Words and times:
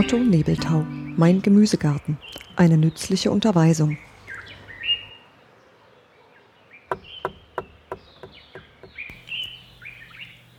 Otto 0.00 0.16
Nebeltau, 0.16 0.86
Mein 1.18 1.42
Gemüsegarten. 1.42 2.16
Eine 2.56 2.78
nützliche 2.78 3.30
Unterweisung. 3.30 3.98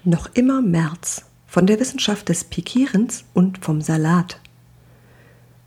Noch 0.04 0.30
immer 0.36 0.62
März. 0.62 1.26
Von 1.48 1.66
der 1.66 1.80
Wissenschaft 1.80 2.30
des 2.30 2.44
Pikierens 2.44 3.26
und 3.34 3.58
vom 3.58 3.82
Salat. 3.82 4.40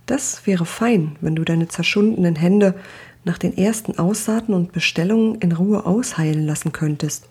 Das 0.06 0.46
wäre 0.46 0.66
fein, 0.66 1.16
wenn 1.20 1.34
du 1.34 1.43
deine 1.43 1.66
zerschundenen 1.66 2.37
Hände 2.37 2.77
nach 3.24 3.38
den 3.38 3.59
ersten 3.59 3.98
Aussaaten 3.98 4.54
und 4.54 4.70
Bestellungen 4.70 5.41
in 5.41 5.51
Ruhe 5.51 5.84
ausheilen 5.84 6.46
lassen 6.46 6.70
könntest. 6.70 7.29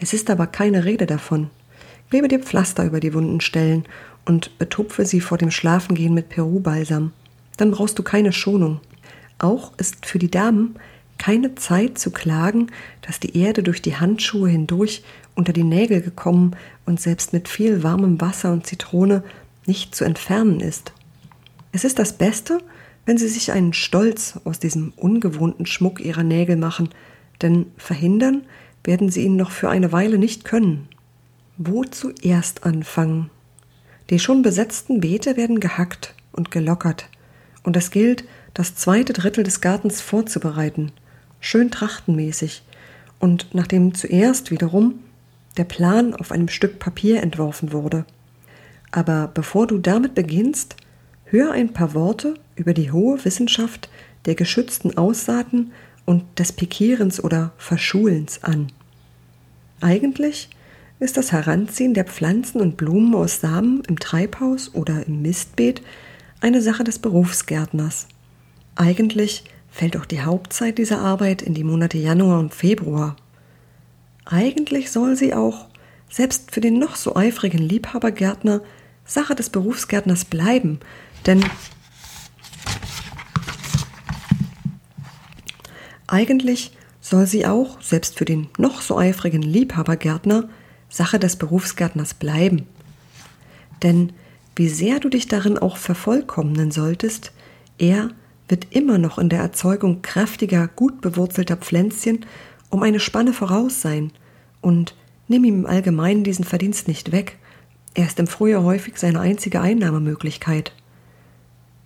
Es 0.00 0.14
ist 0.14 0.30
aber 0.30 0.48
keine 0.48 0.84
Rede 0.84 1.06
davon. 1.06 1.48
Klebe 2.10 2.26
dir 2.26 2.40
Pflaster 2.40 2.84
über 2.84 2.98
die 2.98 3.14
wunden 3.14 3.40
Stellen 3.40 3.84
und 4.24 4.58
betupfe 4.58 5.04
sie 5.06 5.20
vor 5.20 5.38
dem 5.38 5.50
Schlafengehen 5.50 6.14
mit 6.14 6.28
Peru-Balsam. 6.28 7.12
Dann 7.56 7.70
brauchst 7.70 7.98
du 7.98 8.02
keine 8.02 8.32
Schonung. 8.32 8.80
Auch 9.38 9.72
ist 9.78 10.06
für 10.06 10.18
die 10.18 10.30
Damen 10.30 10.76
keine 11.18 11.54
Zeit 11.54 11.98
zu 11.98 12.10
klagen, 12.10 12.68
dass 13.02 13.20
die 13.20 13.36
Erde 13.36 13.62
durch 13.62 13.82
die 13.82 13.96
Handschuhe 13.96 14.48
hindurch 14.48 15.02
unter 15.34 15.52
die 15.52 15.64
Nägel 15.64 16.00
gekommen 16.00 16.56
und 16.86 17.00
selbst 17.00 17.32
mit 17.32 17.48
viel 17.48 17.82
warmem 17.82 18.20
Wasser 18.20 18.52
und 18.52 18.66
Zitrone 18.66 19.22
nicht 19.66 19.94
zu 19.94 20.04
entfernen 20.04 20.60
ist. 20.60 20.92
Es 21.72 21.84
ist 21.84 21.98
das 21.98 22.14
Beste, 22.14 22.60
wenn 23.06 23.18
Sie 23.18 23.28
sich 23.28 23.52
einen 23.52 23.72
Stolz 23.72 24.40
aus 24.44 24.58
diesem 24.58 24.92
ungewohnten 24.96 25.66
Schmuck 25.66 26.00
Ihrer 26.00 26.22
Nägel 26.22 26.56
machen, 26.56 26.88
denn 27.42 27.66
verhindern 27.76 28.42
werden 28.84 29.10
Sie 29.10 29.24
ihn 29.24 29.36
noch 29.36 29.50
für 29.50 29.68
eine 29.68 29.92
Weile 29.92 30.18
nicht 30.18 30.44
können. 30.44 30.88
Wo 31.58 31.84
zuerst 31.84 32.64
anfangen? 32.64 33.30
Die 34.10 34.18
schon 34.18 34.42
besetzten 34.42 35.00
Beete 35.00 35.36
werden 35.36 35.60
gehackt 35.60 36.14
und 36.32 36.50
gelockert, 36.50 37.08
und 37.62 37.76
es 37.76 37.90
gilt, 37.90 38.24
das 38.54 38.74
zweite 38.74 39.12
Drittel 39.12 39.44
des 39.44 39.60
Gartens 39.60 40.00
vorzubereiten, 40.00 40.92
schön 41.38 41.70
trachtenmäßig, 41.70 42.62
und 43.20 43.54
nachdem 43.54 43.94
zuerst 43.94 44.50
wiederum 44.50 45.00
der 45.56 45.64
Plan 45.64 46.14
auf 46.14 46.32
einem 46.32 46.48
Stück 46.48 46.78
Papier 46.78 47.22
entworfen 47.22 47.72
wurde. 47.72 48.04
Aber 48.90 49.30
bevor 49.32 49.66
du 49.66 49.78
damit 49.78 50.14
beginnst, 50.14 50.76
hör 51.24 51.52
ein 51.52 51.72
paar 51.72 51.94
Worte 51.94 52.34
über 52.56 52.74
die 52.74 52.90
hohe 52.90 53.24
Wissenschaft 53.24 53.88
der 54.24 54.34
geschützten 54.34 54.96
Aussaaten 54.96 55.72
und 56.04 56.24
des 56.38 56.52
Pikierens 56.52 57.22
oder 57.22 57.52
Verschulens 57.56 58.42
an. 58.42 58.72
Eigentlich 59.80 60.50
ist 61.00 61.16
das 61.16 61.32
Heranziehen 61.32 61.94
der 61.94 62.04
Pflanzen 62.04 62.60
und 62.60 62.76
Blumen 62.76 63.14
aus 63.14 63.40
Samen 63.40 63.82
im 63.88 63.98
Treibhaus 63.98 64.74
oder 64.74 65.06
im 65.06 65.22
Mistbeet 65.22 65.82
eine 66.40 66.60
Sache 66.60 66.84
des 66.84 66.98
Berufsgärtners. 66.98 68.06
Eigentlich 68.76 69.44
fällt 69.70 69.96
auch 69.96 70.04
die 70.04 70.20
Hauptzeit 70.22 70.76
dieser 70.76 71.00
Arbeit 71.00 71.40
in 71.40 71.54
die 71.54 71.64
Monate 71.64 71.96
Januar 71.96 72.38
und 72.38 72.54
Februar. 72.54 73.16
Eigentlich 74.26 74.90
soll 74.90 75.16
sie 75.16 75.32
auch, 75.32 75.68
selbst 76.10 76.50
für 76.50 76.60
den 76.60 76.78
noch 76.78 76.96
so 76.96 77.16
eifrigen 77.16 77.58
Liebhabergärtner, 77.58 78.60
Sache 79.06 79.34
des 79.34 79.48
Berufsgärtners 79.50 80.26
bleiben, 80.26 80.80
denn 81.26 81.44
eigentlich 86.06 86.76
soll 87.00 87.26
sie 87.26 87.46
auch, 87.46 87.80
selbst 87.80 88.18
für 88.18 88.24
den 88.24 88.48
noch 88.58 88.82
so 88.82 88.98
eifrigen 88.98 89.42
Liebhabergärtner, 89.42 90.48
Sache 90.90 91.18
des 91.18 91.36
Berufsgärtners 91.36 92.12
bleiben. 92.12 92.66
Denn 93.82 94.12
wie 94.56 94.68
sehr 94.68 95.00
du 95.00 95.08
dich 95.08 95.26
darin 95.26 95.56
auch 95.56 95.78
vervollkommnen 95.78 96.70
solltest, 96.70 97.32
er 97.78 98.10
wird 98.48 98.66
immer 98.70 98.98
noch 98.98 99.18
in 99.18 99.30
der 99.30 99.40
Erzeugung 99.40 100.02
kräftiger, 100.02 100.68
gut 100.68 101.00
bewurzelter 101.00 101.56
Pflänzchen 101.56 102.26
um 102.68 102.82
eine 102.82 103.00
Spanne 103.00 103.32
voraus 103.32 103.80
sein, 103.80 104.12
und 104.60 104.94
nimm 105.26 105.44
ihm 105.44 105.60
im 105.60 105.66
Allgemeinen 105.66 106.24
diesen 106.24 106.44
Verdienst 106.44 106.86
nicht 106.86 107.12
weg, 107.12 107.38
er 107.94 108.06
ist 108.06 108.20
im 108.20 108.26
Frühjahr 108.26 108.62
häufig 108.62 108.98
seine 108.98 109.20
einzige 109.20 109.60
Einnahmemöglichkeit. 109.60 110.72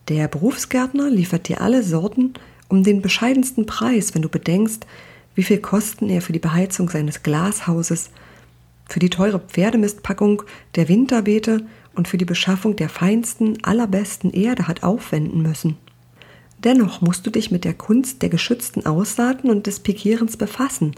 Der 0.09 0.29
Berufsgärtner 0.29 1.09
liefert 1.09 1.49
dir 1.49 1.61
alle 1.63 1.83
Sorten 1.83 2.35
um 2.69 2.83
den 2.83 3.01
bescheidensten 3.01 3.65
Preis, 3.65 4.15
wenn 4.15 4.23
du 4.23 4.29
bedenkst, 4.29 4.87
wie 5.35 5.43
viel 5.43 5.59
Kosten 5.59 6.11
er 6.11 6.21
für 6.21 6.33
die 6.33 6.39
Beheizung 6.39 6.91
seines 6.91 7.23
Glashauses, 7.23 8.11
für 8.89 8.99
die 8.99 9.11
teure 9.11 9.39
Pferdemistpackung 9.39 10.43
der 10.75 10.89
Winterbeete 10.89 11.67
und 11.95 12.09
für 12.09 12.19
die 12.19 12.25
Beschaffung 12.25 12.77
der 12.77 12.89
feinsten, 12.89 13.62
allerbesten 13.65 14.33
Erde 14.33 14.69
hat 14.69 14.83
aufwenden 14.83 15.43
müssen. 15.43 15.77
Dennoch 16.59 17.00
musst 17.00 17.27
du 17.27 17.31
dich 17.31 17.50
mit 17.50 17.65
der 17.65 17.75
Kunst 17.75 18.23
der 18.23 18.31
geschützten 18.31 18.87
Aussaaten 18.87 19.50
und 19.50 19.67
des 19.67 19.81
Pikierens 19.81 20.37
befassen, 20.37 20.94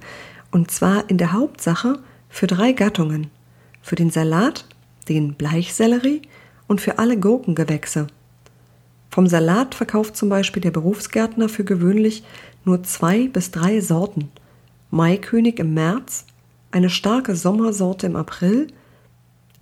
und 0.51 0.71
zwar 0.71 1.11
in 1.11 1.19
der 1.19 1.33
Hauptsache 1.33 1.99
für 2.29 2.47
drei 2.47 2.73
Gattungen: 2.73 3.29
für 3.83 3.97
den 3.97 4.11
Salat, 4.11 4.67
den 5.09 5.35
Bleichsellerie 5.35 6.23
und 6.67 6.81
für 6.81 6.99
alle 6.99 7.19
Gurkengewächse. 7.19 8.07
Vom 9.11 9.27
Salat 9.27 9.75
verkauft 9.75 10.17
zum 10.17 10.29
Beispiel 10.29 10.61
der 10.61 10.71
Berufsgärtner 10.71 11.49
für 11.49 11.65
gewöhnlich 11.65 12.23
nur 12.65 12.83
zwei 12.83 13.29
bis 13.29 13.51
drei 13.51 13.81
Sorten. 13.81 14.31
Maikönig 14.91 15.59
im 15.59 15.75
März, 15.75 16.27
eine 16.77 16.91
starke 16.91 17.35
Sommersorte 17.35 18.07
im 18.07 18.17
April, 18.17 18.67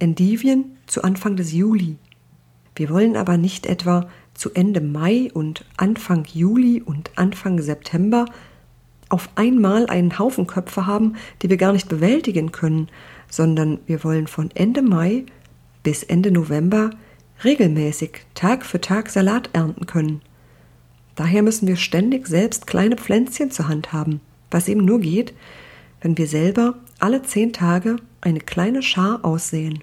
Endivien 0.01 0.77
zu 0.89 1.05
Anfang 1.05 1.37
des 1.37 1.53
Juli. 1.53 1.97
Wir 2.75 2.91
wollen 2.91 3.17
aber 3.17 3.37
nicht 3.37 3.67
etwa 3.67 4.09
zu 4.35 4.53
Ende 4.53 4.81
Mai 4.81 5.31
und 5.33 5.65
Anfang 5.77 6.25
Juli 6.33 6.83
und 6.85 7.13
Anfang 7.15 7.63
September 7.63 8.27
auf 9.11 9.29
einmal 9.37 9.87
einen 9.87 10.19
Haufen 10.19 10.49
Köpfe 10.49 10.87
haben, 10.87 11.15
die 11.41 11.51
wir 11.51 11.57
gar 11.57 11.73
nicht 11.73 11.89
bewältigen 11.89 12.51
können, 12.51 12.89
sondern 13.31 13.79
wir 13.87 14.03
wollen 14.03 14.27
von 14.27 14.51
Ende 14.53 14.83
Mai 14.83 15.25
bis 15.85 16.03
Ende 16.03 16.33
November 16.33 16.91
regelmäßig 17.45 18.23
Tag 18.35 18.67
für 18.67 18.81
Tag 18.81 19.09
Salat 19.09 19.51
ernten 19.53 19.87
können. 19.87 20.21
Daher 21.15 21.45
müssen 21.45 21.69
wir 21.69 21.77
ständig 21.77 22.27
selbst 22.27 22.67
kleine 22.67 22.97
Pflänzchen 22.97 23.53
zur 23.53 23.69
Hand 23.69 23.93
haben, 23.93 24.21
was 24.51 24.67
eben 24.67 24.85
nur 24.85 24.99
geht, 24.99 25.33
wenn 26.05 26.19
wir 26.19 26.27
selber 26.27 26.75
alle 27.01 27.23
zehn 27.23 27.55
Tage 27.55 27.97
eine 28.21 28.41
kleine 28.41 28.83
Schar 28.83 29.25
aussehen. 29.25 29.83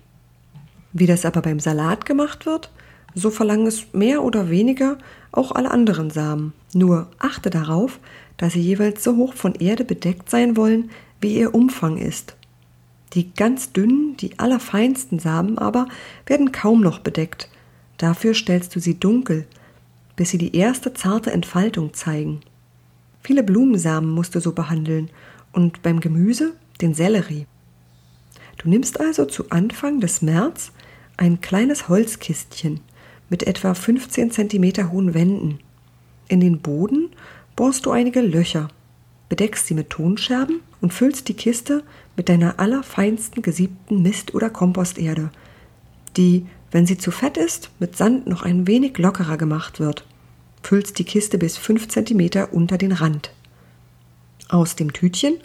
Wie 0.93 1.07
das 1.07 1.25
aber 1.25 1.41
beim 1.41 1.59
Salat 1.59 2.05
gemacht 2.05 2.45
wird, 2.45 2.71
so 3.15 3.31
verlangen 3.31 3.65
es 3.65 3.91
mehr 3.93 4.23
oder 4.23 4.51
weniger 4.51 4.99
auch 5.31 5.51
alle 5.51 5.71
anderen 5.71 6.11
Samen. 6.11 6.53
Nur 6.75 7.07
achte 7.17 7.49
darauf, 7.49 7.99
dass 8.37 8.53
sie 8.53 8.61
jeweils 8.61 9.03
so 9.03 9.17
hoch 9.17 9.33
von 9.33 9.55
Erde 9.55 9.83
bedeckt 9.83 10.29
sein 10.29 10.55
wollen, 10.55 10.91
wie 11.21 11.39
ihr 11.39 11.55
Umfang 11.55 11.97
ist. 11.97 12.35
Die 13.13 13.33
ganz 13.33 13.73
dünnen, 13.73 14.15
die 14.17 14.37
allerfeinsten 14.37 15.17
Samen 15.17 15.57
aber 15.57 15.87
werden 16.27 16.51
kaum 16.51 16.81
noch 16.81 16.99
bedeckt. 16.99 17.49
Dafür 17.97 18.35
stellst 18.35 18.75
du 18.75 18.79
sie 18.79 18.99
dunkel, 18.99 19.47
bis 20.15 20.29
sie 20.29 20.37
die 20.37 20.55
erste 20.55 20.93
zarte 20.93 21.31
Entfaltung 21.31 21.95
zeigen. 21.95 22.41
Viele 23.23 23.41
Blumensamen 23.41 24.11
musst 24.11 24.35
du 24.35 24.39
so 24.39 24.51
behandeln 24.51 25.09
und 25.53 25.81
beim 25.81 25.99
Gemüse 25.99 26.53
den 26.81 26.93
Sellerie. 26.93 27.45
Du 28.57 28.69
nimmst 28.69 28.99
also 28.99 29.25
zu 29.25 29.49
Anfang 29.49 29.99
des 29.99 30.21
März 30.21 30.71
ein 31.17 31.41
kleines 31.41 31.89
Holzkistchen 31.89 32.79
mit 33.29 33.43
etwa 33.43 33.73
15 33.73 34.31
cm 34.31 34.91
hohen 34.91 35.13
Wänden. 35.13 35.59
In 36.27 36.39
den 36.39 36.59
Boden 36.59 37.09
bohrst 37.55 37.85
du 37.85 37.91
einige 37.91 38.21
Löcher, 38.21 38.69
bedeckst 39.29 39.67
sie 39.67 39.73
mit 39.73 39.89
Tonscherben 39.89 40.59
und 40.81 40.93
füllst 40.93 41.27
die 41.27 41.33
Kiste 41.33 41.83
mit 42.15 42.29
deiner 42.29 42.59
allerfeinsten 42.59 43.41
gesiebten 43.41 44.01
Mist- 44.01 44.33
oder 44.33 44.49
Komposterde, 44.49 45.31
die, 46.17 46.45
wenn 46.71 46.85
sie 46.85 46.97
zu 46.97 47.11
fett 47.11 47.37
ist, 47.37 47.69
mit 47.79 47.95
Sand 47.95 48.27
noch 48.27 48.43
ein 48.43 48.67
wenig 48.67 48.97
lockerer 48.97 49.37
gemacht 49.37 49.79
wird. 49.79 50.05
Füllst 50.63 50.99
die 50.99 51.05
Kiste 51.05 51.37
bis 51.37 51.57
5 51.57 51.87
cm 51.87 52.47
unter 52.51 52.77
den 52.77 52.91
Rand. 52.91 53.31
Aus 54.51 54.75
dem 54.75 54.91
Tütchen 54.91 55.35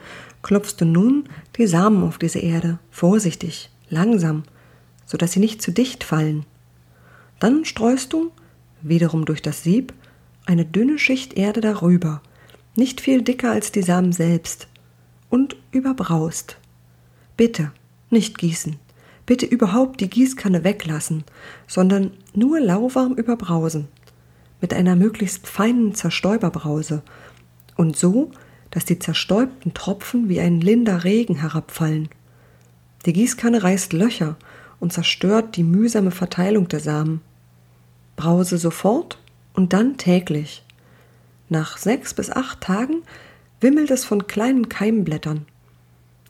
klopfst 0.42 0.74
du 0.80 0.84
nun 0.84 1.28
die 1.56 1.68
Samen 1.68 2.02
auf 2.02 2.18
diese 2.18 2.40
Erde, 2.40 2.80
vorsichtig, 2.90 3.70
langsam, 3.88 4.42
so 5.06 5.16
dass 5.16 5.30
sie 5.30 5.38
nicht 5.38 5.62
zu 5.62 5.70
dicht 5.70 6.02
fallen. 6.02 6.44
Dann 7.38 7.64
streust 7.64 8.12
du, 8.12 8.32
wiederum 8.82 9.24
durch 9.24 9.42
das 9.42 9.62
Sieb, 9.62 9.94
eine 10.44 10.64
dünne 10.64 10.98
Schicht 10.98 11.34
Erde 11.34 11.60
darüber, 11.60 12.20
nicht 12.74 13.00
viel 13.00 13.22
dicker 13.22 13.52
als 13.52 13.70
die 13.70 13.82
Samen 13.82 14.12
selbst, 14.12 14.66
und 15.30 15.54
überbraust. 15.70 16.56
Bitte 17.36 17.70
nicht 18.10 18.38
gießen, 18.38 18.74
bitte 19.24 19.46
überhaupt 19.46 20.00
die 20.00 20.10
Gießkanne 20.10 20.64
weglassen, 20.64 21.22
sondern 21.68 22.10
nur 22.34 22.58
lauwarm 22.58 23.14
überbrausen, 23.14 23.86
mit 24.60 24.74
einer 24.74 24.96
möglichst 24.96 25.46
feinen 25.46 25.94
Zerstäuberbrause, 25.94 27.02
und 27.76 27.96
so, 27.96 28.32
dass 28.76 28.84
die 28.84 28.98
zerstäubten 28.98 29.72
Tropfen 29.72 30.28
wie 30.28 30.38
ein 30.38 30.60
linder 30.60 31.02
Regen 31.02 31.36
herabfallen. 31.36 32.10
Die 33.06 33.14
Gießkanne 33.14 33.62
reißt 33.62 33.94
Löcher 33.94 34.36
und 34.80 34.92
zerstört 34.92 35.56
die 35.56 35.62
mühsame 35.62 36.10
Verteilung 36.10 36.68
der 36.68 36.80
Samen. 36.80 37.22
Brause 38.16 38.58
sofort 38.58 39.16
und 39.54 39.72
dann 39.72 39.96
täglich. 39.96 40.62
Nach 41.48 41.78
sechs 41.78 42.12
bis 42.12 42.30
acht 42.30 42.60
Tagen 42.60 42.96
wimmelt 43.62 43.90
es 43.90 44.04
von 44.04 44.26
kleinen 44.26 44.68
Keimblättern. 44.68 45.46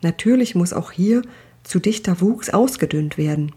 Natürlich 0.01 0.55
muss 0.55 0.71
auch 0.71 0.93
hier 0.93 1.23
zu 1.65 1.79
dichter 1.79 2.21
Wuchs 2.21 2.49
ausgedünnt 2.49 3.17
werden. 3.17 3.51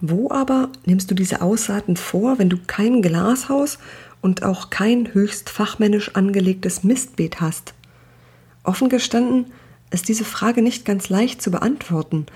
Wo 0.00 0.30
aber 0.30 0.70
nimmst 0.86 1.10
du 1.10 1.14
diese 1.14 1.42
Aussaaten 1.42 1.96
vor, 1.96 2.38
wenn 2.38 2.48
du 2.48 2.56
kein 2.66 3.02
Glashaus 3.02 3.78
und 4.20 4.42
auch 4.42 4.70
kein 4.70 5.12
höchst 5.14 5.50
fachmännisch 5.50 6.14
angelegtes 6.14 6.84
Mistbeet 6.84 7.40
hast? 7.40 7.74
Offen 8.64 8.88
gestanden 8.88 9.46
ist 9.90 10.08
diese 10.08 10.24
Frage 10.24 10.62
nicht 10.62 10.84
ganz 10.84 11.08
leicht 11.08 11.40
zu 11.40 11.50
beantworten, 11.50 12.26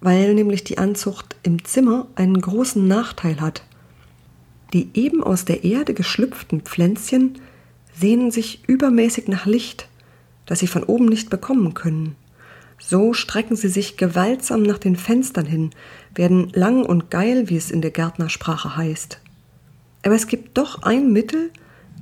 weil 0.00 0.34
nämlich 0.34 0.64
die 0.64 0.78
Anzucht 0.78 1.36
im 1.42 1.64
Zimmer 1.64 2.06
einen 2.14 2.40
großen 2.40 2.86
Nachteil 2.86 3.40
hat. 3.40 3.62
Die 4.72 4.90
eben 4.94 5.22
aus 5.22 5.44
der 5.44 5.64
Erde 5.64 5.94
geschlüpften 5.94 6.60
Pflänzchen 6.60 7.40
sehnen 7.98 8.30
sich 8.30 8.68
übermäßig 8.68 9.28
nach 9.28 9.46
Licht, 9.46 9.88
das 10.46 10.60
sie 10.60 10.66
von 10.66 10.84
oben 10.84 11.06
nicht 11.06 11.30
bekommen 11.30 11.74
können. 11.74 12.16
So 12.78 13.12
strecken 13.12 13.56
sie 13.56 13.68
sich 13.68 13.96
gewaltsam 13.96 14.62
nach 14.62 14.78
den 14.78 14.96
Fenstern 14.96 15.46
hin, 15.46 15.70
werden 16.14 16.50
lang 16.50 16.84
und 16.84 17.10
geil, 17.10 17.48
wie 17.48 17.56
es 17.56 17.70
in 17.70 17.82
der 17.82 17.90
Gärtnersprache 17.90 18.76
heißt. 18.76 19.20
Aber 20.02 20.14
es 20.14 20.26
gibt 20.26 20.56
doch 20.56 20.82
ein 20.82 21.12
Mittel, 21.12 21.50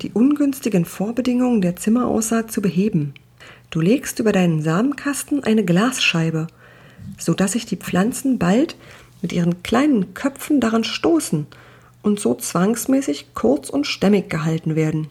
die 0.02 0.12
ungünstigen 0.12 0.84
Vorbedingungen 0.84 1.62
der 1.62 1.76
Zimmeraussaat 1.76 2.52
zu 2.52 2.60
beheben. 2.60 3.14
Du 3.70 3.80
legst 3.80 4.18
über 4.20 4.32
deinen 4.32 4.62
Samenkasten 4.62 5.42
eine 5.44 5.64
Glasscheibe, 5.64 6.46
so 7.18 7.34
dass 7.34 7.52
sich 7.52 7.66
die 7.66 7.76
Pflanzen 7.76 8.38
bald 8.38 8.76
mit 9.22 9.32
ihren 9.32 9.62
kleinen 9.62 10.14
Köpfen 10.14 10.60
daran 10.60 10.84
stoßen 10.84 11.46
und 12.02 12.20
so 12.20 12.34
zwangsmäßig 12.34 13.34
kurz 13.34 13.70
und 13.70 13.86
stämmig 13.86 14.30
gehalten 14.30 14.76
werden. 14.76 15.08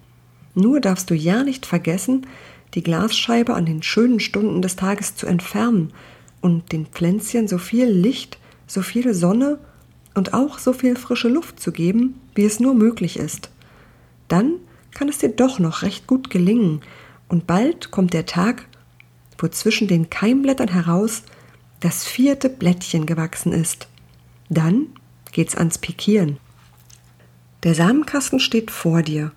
Nur 0.53 0.79
darfst 0.79 1.09
du 1.09 1.13
ja 1.13 1.43
nicht 1.43 1.65
vergessen, 1.65 2.27
die 2.73 2.83
Glasscheibe 2.83 3.53
an 3.53 3.65
den 3.65 3.83
schönen 3.83 4.19
Stunden 4.19 4.61
des 4.61 4.75
Tages 4.75 5.15
zu 5.15 5.25
entfernen 5.25 5.91
und 6.41 6.71
den 6.71 6.85
Pflänzchen 6.85 7.47
so 7.47 7.57
viel 7.57 7.87
Licht, 7.87 8.37
so 8.67 8.81
viel 8.81 9.13
Sonne 9.13 9.59
und 10.15 10.33
auch 10.33 10.57
so 10.57 10.73
viel 10.73 10.95
frische 10.95 11.27
Luft 11.27 11.59
zu 11.59 11.71
geben, 11.71 12.19
wie 12.33 12.45
es 12.45 12.59
nur 12.59 12.73
möglich 12.73 13.17
ist. 13.19 13.51
Dann 14.27 14.56
kann 14.91 15.09
es 15.09 15.19
dir 15.19 15.29
doch 15.29 15.59
noch 15.59 15.83
recht 15.83 16.07
gut 16.07 16.29
gelingen, 16.29 16.81
und 17.27 17.47
bald 17.47 17.91
kommt 17.91 18.13
der 18.13 18.25
Tag, 18.25 18.67
wo 19.38 19.47
zwischen 19.47 19.88
den 19.88 20.09
Keimblättern 20.09 20.69
heraus 20.69 21.23
das 21.79 22.06
vierte 22.06 22.50
Blättchen 22.50 23.06
gewachsen 23.06 23.51
ist. 23.51 23.88
Dann 24.50 24.88
geht's 25.31 25.56
ans 25.56 25.77
Pikieren. 25.77 26.38
Der 27.63 27.75
Samenkasten 27.75 28.39
steht 28.39 28.71
vor 28.71 29.01
dir, 29.01 29.31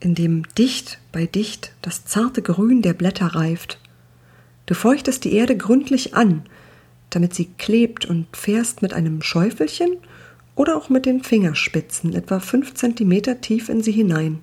in 0.00 0.14
dem 0.14 0.42
dicht 0.56 0.98
bei 1.12 1.26
dicht 1.26 1.72
das 1.82 2.04
zarte 2.04 2.42
Grün 2.42 2.82
der 2.82 2.94
Blätter 2.94 3.34
reift. 3.34 3.78
Du 4.66 4.74
feuchtest 4.74 5.24
die 5.24 5.32
Erde 5.32 5.56
gründlich 5.56 6.14
an, 6.14 6.42
damit 7.10 7.34
sie 7.34 7.46
klebt 7.58 8.04
und 8.04 8.26
fährst 8.36 8.82
mit 8.82 8.92
einem 8.92 9.22
Schäufelchen 9.22 9.96
oder 10.54 10.76
auch 10.76 10.88
mit 10.88 11.06
den 11.06 11.22
Fingerspitzen 11.22 12.14
etwa 12.14 12.40
fünf 12.40 12.74
Zentimeter 12.74 13.40
tief 13.40 13.68
in 13.68 13.82
sie 13.82 13.92
hinein. 13.92 14.40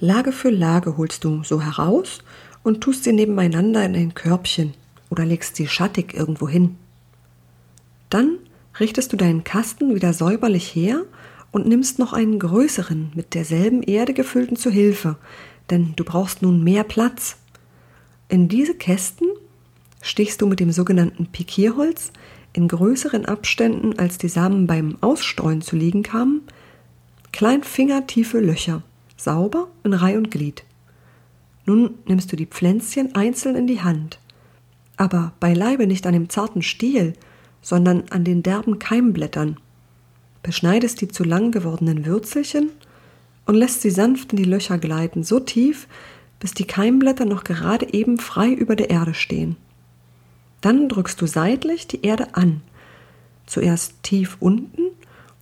Lage 0.00 0.32
für 0.32 0.50
Lage 0.50 0.96
holst 0.96 1.24
du 1.24 1.44
so 1.44 1.62
heraus 1.62 2.18
und 2.62 2.80
tust 2.80 3.04
sie 3.04 3.12
nebeneinander 3.12 3.84
in 3.84 3.94
ein 3.94 4.14
Körbchen 4.14 4.74
oder 5.10 5.24
legst 5.24 5.56
sie 5.56 5.68
schattig 5.68 6.14
irgendwo 6.14 6.48
hin. 6.48 6.76
Dann 8.10 8.38
richtest 8.80 9.12
du 9.12 9.16
deinen 9.16 9.44
Kasten 9.44 9.94
wieder 9.94 10.12
säuberlich 10.12 10.74
her 10.74 11.02
und 11.52 11.68
nimmst 11.68 12.00
noch 12.00 12.12
einen 12.12 12.40
größeren 12.40 13.12
mit 13.14 13.34
derselben 13.34 13.82
Erde 13.82 14.12
gefüllten 14.12 14.56
zu 14.56 14.70
Hilfe, 14.70 15.16
denn 15.70 15.94
du 15.94 16.04
brauchst 16.04 16.42
nun 16.42 16.64
mehr 16.64 16.82
Platz. 16.82 17.36
In 18.28 18.48
diese 18.48 18.74
Kästen 18.74 19.28
stichst 20.04 20.42
du 20.42 20.46
mit 20.46 20.60
dem 20.60 20.70
sogenannten 20.70 21.26
Pikierholz 21.26 22.12
in 22.52 22.68
größeren 22.68 23.24
Abständen, 23.24 23.98
als 23.98 24.18
die 24.18 24.28
Samen 24.28 24.66
beim 24.66 24.98
Ausstreuen 25.00 25.62
zu 25.62 25.76
liegen 25.76 26.02
kamen, 26.02 26.42
kleinfingertiefe 27.32 28.38
Löcher, 28.38 28.82
sauber 29.16 29.66
in 29.82 29.94
Reih 29.94 30.18
und 30.18 30.30
Glied. 30.30 30.62
Nun 31.64 31.94
nimmst 32.06 32.30
du 32.30 32.36
die 32.36 32.46
Pflänzchen 32.46 33.14
einzeln 33.14 33.56
in 33.56 33.66
die 33.66 33.80
Hand, 33.80 34.20
aber 34.98 35.32
beileibe 35.40 35.86
nicht 35.86 36.06
an 36.06 36.12
dem 36.12 36.28
zarten 36.28 36.62
Stiel, 36.62 37.14
sondern 37.62 38.04
an 38.10 38.24
den 38.24 38.42
derben 38.42 38.78
Keimblättern 38.78 39.56
beschneidest 40.42 41.00
die 41.00 41.08
zu 41.08 41.24
lang 41.24 41.50
gewordenen 41.50 42.04
Würzelchen 42.04 42.68
und 43.46 43.54
lässt 43.54 43.80
sie 43.80 43.90
sanft 43.90 44.32
in 44.32 44.36
die 44.36 44.44
Löcher 44.44 44.76
gleiten, 44.76 45.24
so 45.24 45.40
tief, 45.40 45.88
bis 46.38 46.52
die 46.52 46.66
Keimblätter 46.66 47.24
noch 47.24 47.42
gerade 47.42 47.94
eben 47.94 48.18
frei 48.18 48.50
über 48.50 48.76
der 48.76 48.90
Erde 48.90 49.14
stehen. 49.14 49.56
Dann 50.64 50.88
drückst 50.88 51.20
du 51.20 51.26
seitlich 51.26 51.88
die 51.88 52.06
Erde 52.06 52.36
an, 52.36 52.62
zuerst 53.44 54.02
tief 54.02 54.38
unten 54.40 54.80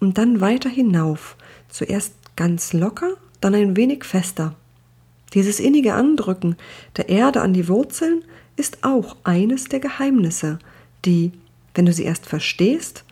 und 0.00 0.18
dann 0.18 0.40
weiter 0.40 0.68
hinauf, 0.68 1.36
zuerst 1.68 2.14
ganz 2.34 2.72
locker, 2.72 3.14
dann 3.40 3.54
ein 3.54 3.76
wenig 3.76 4.02
fester. 4.02 4.56
Dieses 5.32 5.60
innige 5.60 5.94
Andrücken 5.94 6.56
der 6.96 7.08
Erde 7.08 7.40
an 7.40 7.52
die 7.52 7.68
Wurzeln 7.68 8.24
ist 8.56 8.82
auch 8.82 9.14
eines 9.22 9.66
der 9.66 9.78
Geheimnisse, 9.78 10.58
die, 11.04 11.30
wenn 11.76 11.86
du 11.86 11.92
sie 11.92 12.02
erst 12.02 12.26
verstehst, 12.26 13.04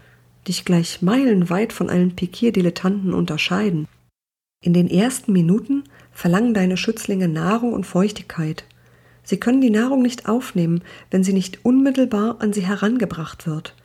dich 0.49 0.65
gleich 0.65 1.03
meilenweit 1.03 1.73
von 1.73 1.89
allen 1.89 2.17
Pikierdilettanten 2.17 3.15
unterscheiden. 3.15 3.87
In 4.65 4.75
den 4.75 4.91
ersten 4.91 5.33
Minuten 5.33 5.85
verlangen 6.11 6.55
deine 6.55 6.77
Schützlinge 6.77 7.29
Nahrung 7.29 7.73
und 7.73 7.87
Feuchtigkeit. 7.87 8.65
Sie 9.31 9.38
können 9.38 9.61
die 9.61 9.71
Nahrung 9.71 10.03
nicht 10.03 10.29
aufnehmen, 10.29 10.82
wenn 11.12 11.23
sie 11.23 11.32
nicht 11.32 11.65
unmittelbar 11.65 12.38
an 12.41 12.53
sie 12.53 12.67
herangebracht 12.67 13.47
wird. 13.47 13.77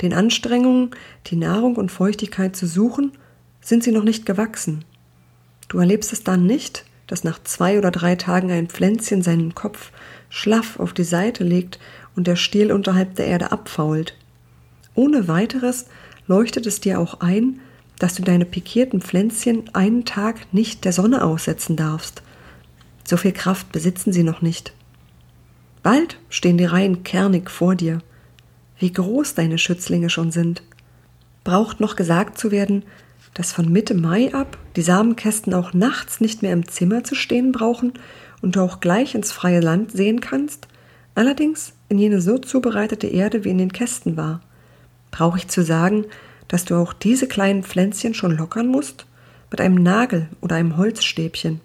Den 0.00 0.14
Anstrengungen, 0.14 0.92
die 1.26 1.36
Nahrung 1.36 1.76
und 1.76 1.92
Feuchtigkeit 1.92 2.56
zu 2.56 2.66
suchen, 2.66 3.12
sind 3.60 3.84
sie 3.84 3.92
noch 3.92 4.02
nicht 4.02 4.24
gewachsen. 4.24 4.82
Du 5.68 5.76
erlebst 5.76 6.14
es 6.14 6.24
dann 6.24 6.46
nicht, 6.46 6.86
dass 7.06 7.22
nach 7.22 7.38
zwei 7.42 7.76
oder 7.76 7.90
drei 7.90 8.16
Tagen 8.16 8.50
ein 8.50 8.68
Pflänzchen 8.68 9.20
seinen 9.20 9.54
Kopf 9.54 9.92
schlaff 10.30 10.80
auf 10.80 10.94
die 10.94 11.04
Seite 11.04 11.44
legt 11.44 11.78
und 12.16 12.26
der 12.26 12.36
Stiel 12.36 12.72
unterhalb 12.72 13.14
der 13.16 13.26
Erde 13.26 13.52
abfault. 13.52 14.16
Ohne 14.94 15.28
weiteres 15.28 15.84
leuchtet 16.26 16.64
es 16.64 16.80
dir 16.80 16.98
auch 16.98 17.20
ein, 17.20 17.60
dass 17.98 18.14
du 18.14 18.22
deine 18.22 18.46
pikierten 18.46 19.02
Pflänzchen 19.02 19.68
einen 19.74 20.06
Tag 20.06 20.54
nicht 20.54 20.86
der 20.86 20.94
Sonne 20.94 21.22
aussetzen 21.22 21.76
darfst. 21.76 22.22
So 23.04 23.18
viel 23.18 23.32
Kraft 23.32 23.70
besitzen 23.70 24.10
sie 24.10 24.22
noch 24.22 24.40
nicht. 24.40 24.72
Bald 25.84 26.18
stehen 26.30 26.56
die 26.56 26.64
Reihen 26.64 27.04
kernig 27.04 27.50
vor 27.50 27.74
dir. 27.74 27.98
Wie 28.78 28.90
groß 28.90 29.34
deine 29.34 29.58
Schützlinge 29.58 30.08
schon 30.08 30.32
sind. 30.32 30.62
Braucht 31.44 31.78
noch 31.78 31.94
gesagt 31.94 32.38
zu 32.38 32.50
werden, 32.50 32.84
dass 33.34 33.52
von 33.52 33.70
Mitte 33.70 33.92
Mai 33.92 34.32
ab 34.32 34.56
die 34.76 34.82
Samenkästen 34.82 35.52
auch 35.52 35.74
nachts 35.74 36.22
nicht 36.22 36.40
mehr 36.40 36.54
im 36.54 36.66
Zimmer 36.66 37.04
zu 37.04 37.14
stehen 37.14 37.52
brauchen 37.52 37.92
und 38.40 38.56
du 38.56 38.62
auch 38.62 38.80
gleich 38.80 39.14
ins 39.14 39.30
freie 39.30 39.60
Land 39.60 39.92
sehen 39.92 40.20
kannst, 40.20 40.68
allerdings 41.14 41.74
in 41.90 41.98
jene 41.98 42.22
so 42.22 42.38
zubereitete 42.38 43.06
Erde 43.06 43.44
wie 43.44 43.50
in 43.50 43.58
den 43.58 43.72
Kästen 43.72 44.16
war. 44.16 44.40
Brauche 45.10 45.36
ich 45.36 45.48
zu 45.48 45.62
sagen, 45.62 46.06
dass 46.48 46.64
du 46.64 46.76
auch 46.76 46.94
diese 46.94 47.28
kleinen 47.28 47.62
Pflänzchen 47.62 48.14
schon 48.14 48.34
lockern 48.34 48.68
musst? 48.68 49.04
Mit 49.50 49.60
einem 49.60 49.82
Nagel 49.82 50.30
oder 50.40 50.56
einem 50.56 50.78
Holzstäbchen. 50.78 51.60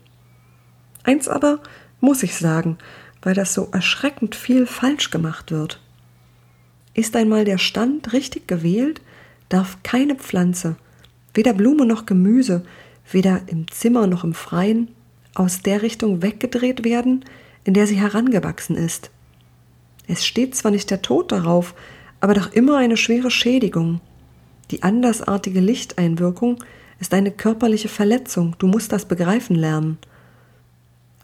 Eins 1.03 1.29
aber 1.29 1.59
muss 2.01 2.21
ich 2.21 2.35
sagen, 2.35 2.77
weil 3.21 3.33
das 3.33 3.53
so 3.53 3.69
erschreckend 3.71 4.35
viel 4.35 4.65
falsch 4.65 5.11
gemacht 5.11 5.51
wird. 5.51 5.79
Ist 6.93 7.15
einmal 7.15 7.45
der 7.45 7.57
Stand 7.57 8.13
richtig 8.13 8.47
gewählt, 8.47 9.01
darf 9.49 9.77
keine 9.83 10.15
Pflanze, 10.15 10.75
weder 11.33 11.53
Blume 11.53 11.85
noch 11.85 12.05
Gemüse, 12.05 12.63
weder 13.11 13.41
im 13.47 13.69
Zimmer 13.71 14.07
noch 14.07 14.23
im 14.23 14.33
Freien, 14.33 14.89
aus 15.35 15.61
der 15.61 15.81
Richtung 15.81 16.21
weggedreht 16.21 16.83
werden, 16.83 17.25
in 17.63 17.73
der 17.73 17.87
sie 17.87 17.99
herangewachsen 17.99 18.75
ist. 18.75 19.11
Es 20.07 20.25
steht 20.25 20.55
zwar 20.55 20.71
nicht 20.71 20.89
der 20.89 21.01
Tod 21.01 21.31
darauf, 21.31 21.75
aber 22.19 22.33
doch 22.33 22.51
immer 22.51 22.77
eine 22.77 22.97
schwere 22.97 23.31
Schädigung. 23.31 24.01
Die 24.71 24.83
andersartige 24.83 25.59
Lichteinwirkung 25.59 26.63
ist 26.99 27.13
eine 27.13 27.31
körperliche 27.31 27.89
Verletzung, 27.89 28.55
du 28.59 28.67
musst 28.67 28.91
das 28.91 29.05
begreifen 29.05 29.55
lernen. 29.55 29.97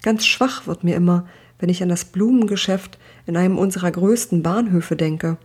Ganz 0.02 0.26
schwach 0.26 0.68
wird 0.68 0.84
mir 0.84 0.96
immer, 0.96 1.28
wenn 1.60 1.70
ich 1.70 1.82
an 1.82 1.90
das 1.90 2.06
Blumengeschäft 2.06 2.98
in 3.26 3.38
einem 3.38 3.58
unserer 3.58 3.92
größten 3.92 4.44
Bahnhöfe 4.44 4.96
denke. 4.96 5.38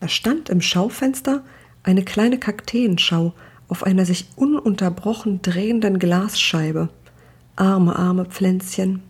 Da 0.00 0.08
stand 0.08 0.48
im 0.48 0.60
Schaufenster 0.60 1.42
eine 1.82 2.04
kleine 2.04 2.38
Kakteenschau 2.38 3.32
auf 3.68 3.84
einer 3.84 4.04
sich 4.04 4.28
ununterbrochen 4.36 5.42
drehenden 5.42 5.98
Glasscheibe. 5.98 6.88
Arme, 7.56 7.96
arme 7.96 8.24
Pflänzchen. 8.24 9.02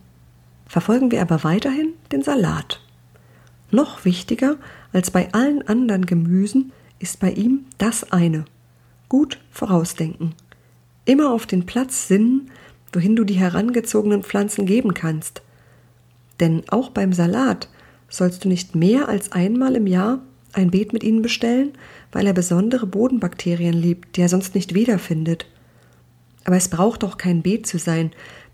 Verfolgen 0.65 1.11
wir 1.11 1.21
aber 1.21 1.43
weiterhin 1.43 1.93
den 2.11 2.23
Salat. 2.23 2.81
Noch 3.71 4.05
wichtiger 4.05 4.57
als 4.91 5.11
bei 5.11 5.31
allen 5.33 5.67
anderen 5.67 6.05
Gemüsen 6.05 6.71
ist 6.99 7.19
bei 7.19 7.31
ihm 7.31 7.65
das 7.77 8.11
eine. 8.11 8.45
Gut 9.07 9.39
vorausdenken. 9.51 10.33
Immer 11.05 11.31
auf 11.31 11.45
den 11.45 11.65
Platz 11.65 12.07
sinnen, 12.07 12.51
wohin 12.93 13.15
du 13.15 13.23
die 13.23 13.35
herangezogenen 13.35 14.23
Pflanzen 14.23 14.65
geben 14.65 14.93
kannst. 14.93 15.41
Denn 16.39 16.63
auch 16.69 16.89
beim 16.89 17.13
Salat 17.13 17.67
sollst 18.09 18.43
du 18.43 18.49
nicht 18.49 18.75
mehr 18.75 19.07
als 19.07 19.31
einmal 19.31 19.75
im 19.75 19.87
Jahr 19.87 20.19
ein 20.53 20.71
Beet 20.71 20.93
mit 20.93 21.03
ihnen 21.03 21.21
bestellen, 21.21 21.73
weil 22.11 22.25
er 22.25 22.33
besondere 22.33 22.87
Bodenbakterien 22.87 23.73
liebt, 23.73 24.15
die 24.15 24.21
er 24.21 24.29
sonst 24.29 24.55
nicht 24.55 24.73
wiederfindet. 24.73 25.45
Aber 26.45 26.55
es 26.55 26.69
braucht 26.69 27.03
doch 27.03 27.17
kein 27.17 27.41
Beet 27.41 27.67
zu 27.67 27.77
sein. 27.77 28.11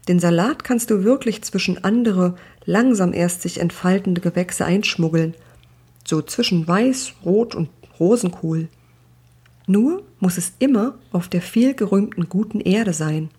Den 0.07 0.19
Salat 0.19 0.63
kannst 0.63 0.89
du 0.89 1.03
wirklich 1.03 1.41
zwischen 1.43 1.83
andere, 1.83 2.35
langsam 2.65 3.13
erst 3.13 3.41
sich 3.41 3.59
entfaltende 3.59 4.21
Gewächse 4.21 4.65
einschmuggeln. 4.65 5.35
So 6.05 6.21
zwischen 6.21 6.67
Weiß, 6.67 7.13
Rot 7.23 7.55
und 7.55 7.69
Rosenkohl. 7.99 8.67
Nur 9.67 10.03
muss 10.19 10.37
es 10.37 10.53
immer 10.59 10.95
auf 11.11 11.27
der 11.27 11.41
viel 11.41 11.73
gerühmten 11.73 12.29
guten 12.29 12.59
Erde 12.59 12.93
sein. 12.93 13.29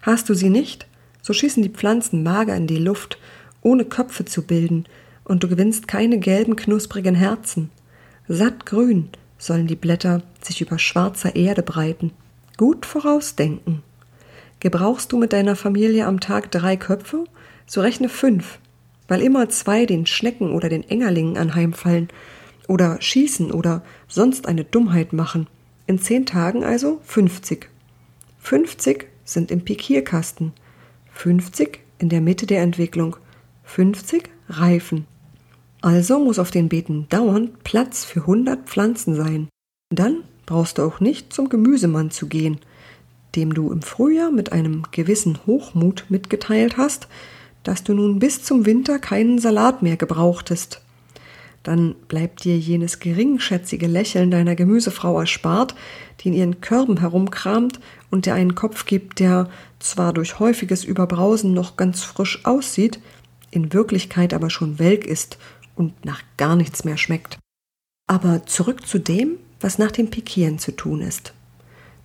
Hast 0.00 0.28
du 0.28 0.34
sie 0.34 0.50
nicht, 0.50 0.86
so 1.20 1.32
schießen 1.32 1.62
die 1.62 1.70
Pflanzen 1.70 2.22
mager 2.22 2.56
in 2.56 2.66
die 2.66 2.78
Luft, 2.78 3.18
ohne 3.64 3.84
Köpfe 3.84 4.24
zu 4.24 4.42
bilden, 4.42 4.84
und 5.24 5.42
du 5.42 5.48
gewinnst 5.48 5.88
keine 5.88 6.18
gelben, 6.18 6.54
knusprigen 6.54 7.16
Herzen. 7.16 7.70
Sattgrün 8.28 9.08
sollen 9.38 9.66
die 9.66 9.74
Blätter 9.74 10.22
sich 10.40 10.60
über 10.60 10.78
schwarzer 10.78 11.34
Erde 11.34 11.62
breiten. 11.62 12.12
Gut 12.56 12.86
vorausdenken. 12.86 13.82
Gebrauchst 14.60 15.10
du 15.10 15.18
mit 15.18 15.32
deiner 15.32 15.56
Familie 15.56 16.06
am 16.06 16.20
Tag 16.20 16.50
drei 16.50 16.76
Köpfe, 16.76 17.24
so 17.66 17.80
rechne 17.80 18.08
fünf, 18.08 18.58
weil 19.08 19.22
immer 19.22 19.48
zwei 19.48 19.86
den 19.86 20.06
Schnecken 20.06 20.52
oder 20.52 20.68
den 20.68 20.88
Engerlingen 20.88 21.36
anheimfallen 21.36 22.08
oder 22.68 23.00
schießen 23.00 23.50
oder 23.50 23.82
sonst 24.08 24.46
eine 24.46 24.64
Dummheit 24.64 25.12
machen. 25.12 25.46
In 25.86 25.98
zehn 25.98 26.26
Tagen 26.26 26.64
also 26.64 27.00
fünfzig. 27.02 27.68
Fünfzig 28.38 29.08
sind 29.24 29.50
im 29.50 29.64
Pikierkasten, 29.64 30.52
fünfzig 31.12 31.80
in 31.98 32.10
der 32.10 32.20
Mitte 32.20 32.46
der 32.46 32.62
Entwicklung, 32.62 33.16
fünfzig 33.74 34.30
reifen. 34.48 35.04
Also 35.80 36.20
muss 36.20 36.38
auf 36.38 36.52
den 36.52 36.68
Beeten 36.68 37.08
dauernd 37.08 37.64
Platz 37.64 38.04
für 38.04 38.24
hundert 38.24 38.68
Pflanzen 38.68 39.16
sein. 39.16 39.48
Dann 39.90 40.18
brauchst 40.46 40.78
du 40.78 40.82
auch 40.82 41.00
nicht 41.00 41.32
zum 41.32 41.48
Gemüsemann 41.48 42.12
zu 42.12 42.28
gehen, 42.28 42.60
dem 43.34 43.52
du 43.52 43.72
im 43.72 43.82
Frühjahr 43.82 44.30
mit 44.30 44.52
einem 44.52 44.84
gewissen 44.92 45.40
Hochmut 45.44 46.04
mitgeteilt 46.08 46.76
hast, 46.76 47.08
dass 47.64 47.82
du 47.82 47.94
nun 47.94 48.20
bis 48.20 48.44
zum 48.44 48.64
Winter 48.64 49.00
keinen 49.00 49.40
Salat 49.40 49.82
mehr 49.82 49.96
gebrauchtest. 49.96 50.80
Dann 51.64 51.96
bleibt 52.06 52.44
dir 52.44 52.56
jenes 52.56 53.00
geringschätzige 53.00 53.88
Lächeln 53.88 54.30
deiner 54.30 54.54
Gemüsefrau 54.54 55.18
erspart, 55.18 55.74
die 56.20 56.28
in 56.28 56.34
ihren 56.34 56.60
Körben 56.60 57.00
herumkramt 57.00 57.80
und 58.08 58.26
dir 58.26 58.34
einen 58.34 58.54
Kopf 58.54 58.86
gibt, 58.86 59.18
der 59.18 59.50
zwar 59.80 60.12
durch 60.12 60.38
häufiges 60.38 60.84
Überbrausen 60.84 61.54
noch 61.54 61.76
ganz 61.76 62.04
frisch 62.04 62.44
aussieht, 62.44 63.00
in 63.54 63.72
Wirklichkeit 63.72 64.34
aber 64.34 64.50
schon 64.50 64.78
welk 64.78 65.06
ist 65.06 65.38
und 65.74 66.04
nach 66.04 66.22
gar 66.36 66.56
nichts 66.56 66.84
mehr 66.84 66.96
schmeckt. 66.96 67.38
Aber 68.06 68.46
zurück 68.46 68.86
zu 68.86 68.98
dem, 68.98 69.38
was 69.60 69.78
nach 69.78 69.90
dem 69.90 70.10
Pikieren 70.10 70.58
zu 70.58 70.72
tun 70.72 71.00
ist. 71.00 71.32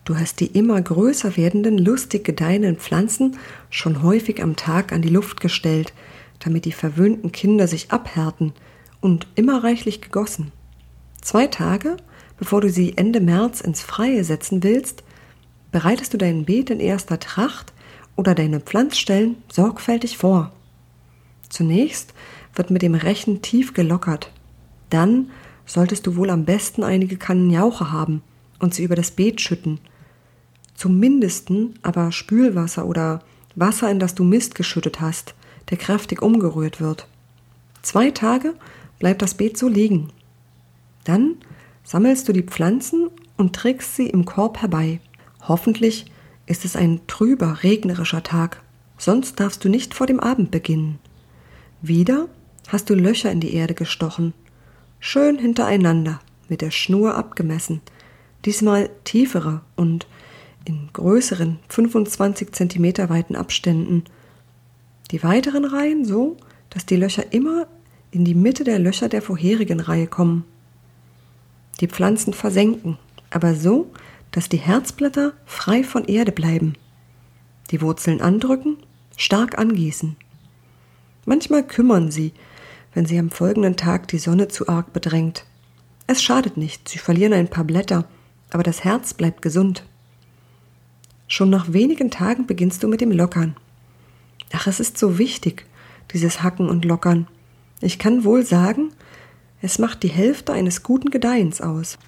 Du 0.06 0.18
hast 0.18 0.40
die 0.40 0.48
immer 0.48 0.82
größer 0.82 1.38
werdenden, 1.38 1.78
lustig 1.78 2.24
gedeihenden 2.24 2.78
Pflanzen 2.78 3.38
schon 3.70 4.02
häufig 4.02 4.42
am 4.42 4.56
Tag 4.56 4.92
an 4.92 5.02
die 5.02 5.10
Luft 5.10 5.40
gestellt, 5.40 5.94
damit 6.40 6.66
die 6.66 6.72
verwöhnten 6.72 7.32
Kinder 7.32 7.68
sich 7.68 7.92
abhärten 7.92 8.54
und 9.02 9.28
immer 9.36 9.64
reichlich 9.64 10.02
gegossen. 10.02 10.52
Zwei 11.22 11.48
Tage, 11.48 11.98
bevor 12.38 12.62
du 12.62 12.70
sie 12.70 12.98
Ende 12.98 13.20
März 13.20 13.62
ins 13.62 13.82
Freie 13.82 14.24
setzen 14.24 14.64
willst, 14.64 15.04
bereitest 15.72 16.14
du 16.14 16.18
dein 16.18 16.46
Beet 16.46 16.70
in 16.70 16.80
erster 16.80 17.20
Tracht 17.20 17.74
oder 18.16 18.34
deine 18.34 18.62
Pflanzstellen 18.62 19.36
sorgfältig 19.52 20.18
vor. 20.18 20.52
Zunächst 21.50 22.14
wird 22.54 22.72
mit 22.72 22.82
dem 22.82 22.96
Rechen 22.96 23.42
tief 23.42 23.74
gelockert. 23.74 24.32
Dann 24.90 25.32
solltest 25.66 26.08
du 26.08 26.16
wohl 26.16 26.30
am 26.30 26.46
besten 26.46 26.84
einige 26.84 27.18
Kannen 27.18 27.50
Jauche 27.50 27.92
haben 27.92 28.22
und 28.60 28.74
sie 28.74 28.84
über 28.84 28.96
das 28.96 29.12
Beet 29.12 29.42
schütten. 29.42 29.80
Zum 30.76 31.00
Mindesten 31.00 31.76
aber 31.82 32.12
Spülwasser 32.12 32.86
oder 32.86 33.22
Wasser, 33.56 33.90
in 33.92 34.00
das 34.00 34.16
du 34.16 34.24
Mist 34.24 34.56
geschüttet 34.56 35.02
hast, 35.02 35.36
der 35.70 35.78
kräftig 35.78 36.22
umgerührt 36.22 36.80
wird. 36.80 37.08
Zwei 37.82 38.12
Tage 38.12 38.54
bleibt 39.00 39.22
das 39.22 39.36
Beet 39.36 39.58
so 39.58 39.68
liegen. 39.68 40.12
Dann 41.04 41.36
sammelst 41.84 42.28
du 42.28 42.34
die 42.34 42.44
Pflanzen 42.44 43.10
und 43.38 43.56
trägst 43.56 43.96
sie 43.96 44.08
im 44.08 44.26
Korb 44.26 44.62
herbei. 44.62 45.00
Hoffentlich 45.42 46.06
ist 46.46 46.66
es 46.66 46.76
ein 46.76 47.02
trüber, 47.08 47.64
regnerischer 47.64 48.24
Tag, 48.24 48.62
sonst 48.98 49.40
darfst 49.40 49.64
du 49.64 49.70
nicht 49.70 49.94
vor 49.94 50.08
dem 50.08 50.20
Abend 50.20 50.52
beginnen. 50.52 51.00
Wieder 51.82 52.28
hast 52.68 52.90
du 52.90 52.94
Löcher 52.94 53.32
in 53.32 53.40
die 53.40 53.54
Erde 53.54 53.74
gestochen, 53.74 54.34
schön 55.00 55.40
hintereinander, 55.40 56.20
mit 56.50 56.62
der 56.62 56.72
Schnur 56.72 57.16
abgemessen, 57.16 57.82
diesmal 58.44 58.90
tiefere 59.06 59.62
und 59.78 60.06
in 60.66 60.90
größeren 60.92 61.58
25 61.70 62.52
Zentimeter 62.52 63.10
weiten 63.10 63.38
Abständen. 63.38 64.04
Die 65.12 65.24
weiteren 65.24 65.64
Reihen 65.64 66.04
so, 66.04 66.36
dass 66.70 66.86
die 66.86 66.98
Löcher 66.98 67.32
immer 67.32 67.66
in 68.12 68.26
die 68.26 68.36
Mitte 68.36 68.66
der 68.66 68.80
Löcher 68.80 69.08
der 69.08 69.22
vorherigen 69.22 69.80
Reihe 69.80 70.08
kommen. 70.08 70.44
Die 71.80 71.88
Pflanzen 71.88 72.34
versenken, 72.34 72.98
aber 73.30 73.56
so, 73.56 73.90
dass 74.32 74.50
die 74.50 74.58
Herzblätter 74.58 75.32
frei 75.46 75.86
von 75.86 76.04
Erde 76.06 76.34
bleiben. 76.34 76.74
Die 77.72 77.82
Wurzeln 77.82 78.20
andrücken, 78.20 78.78
stark 79.16 79.58
angießen. 79.58 80.18
Manchmal 81.26 81.66
kümmern 81.66 82.12
sie, 82.12 82.34
wenn 82.94 83.06
sie 83.06 83.20
am 83.20 83.30
folgenden 83.30 83.76
Tag 83.76 84.08
die 84.08 84.18
Sonne 84.18 84.48
zu 84.48 84.68
arg 84.68 84.94
bedrängt. 84.94 85.46
Es 86.08 86.24
schadet 86.24 86.58
nicht, 86.58 86.90
sie 86.90 86.98
verlieren 86.98 87.34
ein 87.34 87.50
paar 87.50 87.64
Blätter, 87.64 88.06
aber 88.50 88.64
das 88.64 88.84
Herz 88.84 89.14
bleibt 89.14 89.42
gesund. 89.42 89.84
Schon 91.28 91.52
nach 91.52 91.72
wenigen 91.72 92.10
Tagen 92.10 92.48
beginnst 92.48 92.82
du 92.82 92.88
mit 92.88 93.02
dem 93.02 93.12
Lockern. 93.12 93.56
Ach, 94.52 94.66
es 94.66 94.80
ist 94.80 94.98
so 94.98 95.20
wichtig, 95.20 95.66
dieses 96.12 96.42
Hacken 96.42 96.68
und 96.68 96.86
Lockern. 96.86 97.28
Ich 97.82 98.00
kann 98.00 98.24
wohl 98.24 98.44
sagen, 98.44 98.92
es 99.62 99.78
macht 99.78 100.02
die 100.04 100.10
Hälfte 100.10 100.54
eines 100.54 100.82
guten 100.82 101.12
Gedeihens 101.12 101.62
aus. 101.62 102.00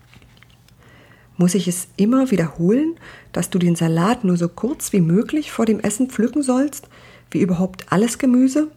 Muss 1.38 1.54
ich 1.54 1.68
es 1.68 1.88
immer 1.98 2.32
wiederholen, 2.32 2.96
dass 3.32 3.50
du 3.50 3.60
den 3.60 3.76
Salat 3.76 4.24
nur 4.24 4.38
so 4.38 4.48
kurz 4.48 4.94
wie 4.94 5.02
möglich 5.02 5.52
vor 5.52 5.66
dem 5.66 5.80
Essen 5.80 6.10
pflücken 6.10 6.42
sollst, 6.42 6.88
wie 7.30 7.42
überhaupt 7.42 7.92
alles 7.92 8.18
Gemüse? 8.18 8.72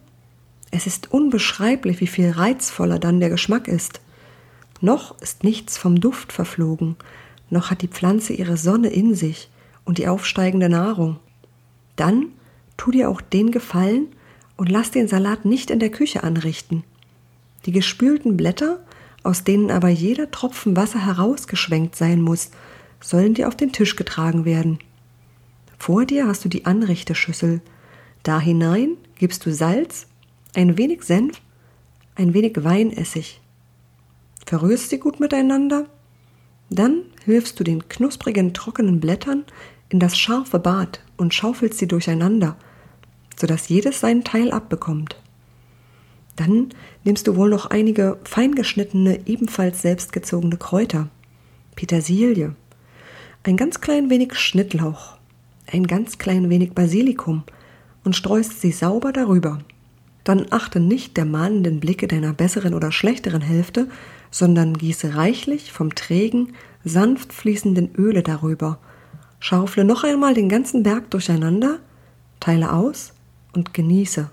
Es 0.71 0.87
ist 0.87 1.11
unbeschreiblich, 1.11 2.01
wie 2.01 2.07
viel 2.07 2.31
reizvoller 2.31 2.99
dann 2.99 3.19
der 3.19 3.29
Geschmack 3.29 3.67
ist. 3.67 4.01
Noch 4.81 5.19
ist 5.21 5.43
nichts 5.43 5.77
vom 5.77 5.99
Duft 5.99 6.33
verflogen, 6.33 6.95
noch 7.49 7.71
hat 7.71 7.81
die 7.81 7.87
Pflanze 7.87 8.33
ihre 8.33 8.57
Sonne 8.57 8.89
in 8.89 9.15
sich 9.15 9.49
und 9.85 9.97
die 9.97 10.07
aufsteigende 10.07 10.69
Nahrung. 10.69 11.17
Dann 11.95 12.27
tu 12.77 12.91
dir 12.91 13.09
auch 13.09 13.21
den 13.21 13.51
Gefallen 13.51 14.07
und 14.57 14.69
lass 14.69 14.91
den 14.91 15.07
Salat 15.07 15.45
nicht 15.45 15.69
in 15.69 15.79
der 15.79 15.91
Küche 15.91 16.23
anrichten. 16.23 16.83
Die 17.65 17.71
gespülten 17.71 18.37
Blätter, 18.37 18.79
aus 19.23 19.43
denen 19.43 19.71
aber 19.71 19.89
jeder 19.89 20.29
Tropfen 20.31 20.75
Wasser 20.75 21.05
herausgeschwenkt 21.05 21.95
sein 21.95 22.21
muss, 22.21 22.51
sollen 23.01 23.33
dir 23.33 23.47
auf 23.47 23.55
den 23.55 23.71
Tisch 23.71 23.95
getragen 23.95 24.45
werden. 24.45 24.79
Vor 25.77 26.05
dir 26.05 26.27
hast 26.27 26.45
du 26.45 26.49
die 26.49 26.65
Anrichteschüssel. 26.65 27.61
Da 28.23 28.39
hinein 28.39 28.97
gibst 29.17 29.45
du 29.45 29.51
Salz 29.51 30.07
ein 30.55 30.77
wenig 30.77 31.03
Senf, 31.03 31.41
ein 32.15 32.33
wenig 32.33 32.63
Weinessig. 32.63 33.41
Verrührst 34.45 34.89
sie 34.89 34.99
gut 34.99 35.19
miteinander, 35.19 35.87
dann 36.69 37.03
hilfst 37.25 37.59
du 37.59 37.63
den 37.63 37.87
knusprigen, 37.89 38.53
trockenen 38.53 38.99
Blättern 38.99 39.43
in 39.89 39.99
das 39.99 40.17
scharfe 40.17 40.59
Bad 40.59 41.01
und 41.17 41.33
schaufelst 41.33 41.77
sie 41.77 41.87
durcheinander, 41.87 42.55
sodass 43.37 43.69
jedes 43.69 43.99
seinen 43.99 44.23
Teil 44.23 44.51
abbekommt. 44.51 45.21
Dann 46.35 46.69
nimmst 47.03 47.27
du 47.27 47.35
wohl 47.35 47.49
noch 47.49 47.67
einige 47.67 48.17
feingeschnittene, 48.23 49.27
ebenfalls 49.27 49.81
selbstgezogene 49.81 50.57
Kräuter, 50.57 51.09
Petersilie, 51.75 52.55
ein 53.43 53.57
ganz 53.57 53.79
klein 53.79 54.09
wenig 54.09 54.35
Schnittlauch, 54.35 55.17
ein 55.67 55.87
ganz 55.87 56.17
klein 56.17 56.49
wenig 56.49 56.73
Basilikum. 56.73 57.43
Und 58.03 58.15
streust 58.15 58.61
sie 58.61 58.71
sauber 58.71 59.11
darüber 59.11 59.59
dann 60.25 60.47
achte 60.49 60.81
nicht 60.81 61.15
der 61.15 61.23
mahnenden 61.23 61.79
Blicke 61.79 62.07
deiner 62.07 62.33
besseren 62.33 62.73
oder 62.73 62.91
schlechteren 62.91 63.41
Hälfte, 63.41 63.87
sondern 64.31 64.77
gieße 64.77 65.15
reichlich 65.15 65.71
vom 65.71 65.95
trägen, 65.95 66.53
sanft 66.83 67.31
fließenden 67.31 67.95
Öle 67.95 68.23
darüber. 68.23 68.79
Schaufle 69.39 69.85
noch 69.85 70.03
einmal 70.03 70.33
den 70.33 70.49
ganzen 70.49 70.83
Berg 70.83 71.11
durcheinander, 71.11 71.79
teile 72.39 72.73
aus 72.73 73.13
und 73.53 73.73
genieße. 73.73 74.29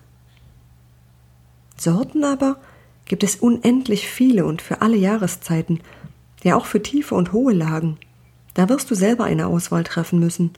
Sorten 1.76 2.24
aber 2.24 2.56
gibt 3.04 3.22
es 3.22 3.36
unendlich 3.36 4.08
viele 4.08 4.46
und 4.46 4.62
für 4.62 4.80
alle 4.80 4.96
Jahreszeiten, 4.96 5.80
ja 6.42 6.56
auch 6.56 6.64
für 6.64 6.82
tiefe 6.82 7.14
und 7.14 7.32
hohe 7.32 7.52
Lagen. 7.52 7.98
Da 8.54 8.70
wirst 8.70 8.90
du 8.90 8.94
selber 8.94 9.24
eine 9.24 9.46
Auswahl 9.46 9.84
treffen 9.84 10.18
müssen. 10.18 10.52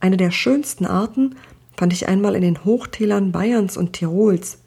Eine 0.00 0.18
der 0.18 0.30
schönsten 0.30 0.84
Arten 0.84 1.36
fand 1.76 1.92
ich 1.92 2.08
einmal 2.08 2.34
in 2.34 2.42
den 2.42 2.64
Hochtälern 2.64 3.32
Bayerns 3.32 3.76
und 3.76 3.92
Tirols. 3.92 4.58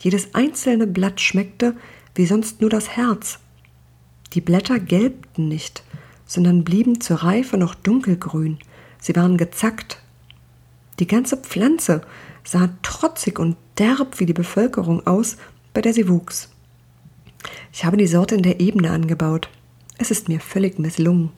Jedes 0.00 0.34
einzelne 0.34 0.86
Blatt 0.86 1.20
schmeckte 1.20 1.76
wie 2.14 2.26
sonst 2.26 2.60
nur 2.60 2.70
das 2.70 2.90
Herz. 2.90 3.38
Die 4.32 4.40
Blätter 4.40 4.78
gelbten 4.78 5.48
nicht, 5.48 5.82
sondern 6.26 6.64
blieben 6.64 7.00
zur 7.00 7.18
Reife 7.18 7.56
noch 7.56 7.74
dunkelgrün. 7.74 8.58
Sie 9.00 9.14
waren 9.16 9.36
gezackt. 9.36 9.98
Die 10.98 11.06
ganze 11.06 11.36
Pflanze 11.36 12.02
sah 12.44 12.70
trotzig 12.82 13.38
und 13.38 13.56
derb 13.78 14.20
wie 14.20 14.26
die 14.26 14.32
Bevölkerung 14.32 15.06
aus, 15.06 15.36
bei 15.72 15.80
der 15.80 15.92
sie 15.92 16.08
wuchs. 16.08 16.50
Ich 17.72 17.84
habe 17.84 17.96
die 17.96 18.06
Sorte 18.06 18.34
in 18.34 18.42
der 18.42 18.60
Ebene 18.60 18.90
angebaut. 18.90 19.48
Es 19.98 20.10
ist 20.10 20.28
mir 20.28 20.40
völlig 20.40 20.78
misslungen. 20.78 21.30